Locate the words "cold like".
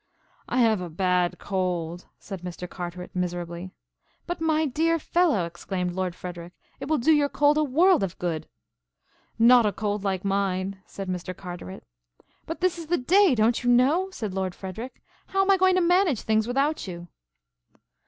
9.71-10.25